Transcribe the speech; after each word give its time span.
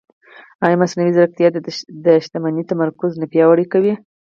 ایا 0.65 0.79
مصنوعي 0.81 1.11
ځیرکتیا 1.17 1.49
د 2.05 2.07
شتمنۍ 2.23 2.63
تمرکز 2.71 3.11
نه 3.21 3.25
پیاوړی 3.31 3.65
کوي؟ 3.73 3.93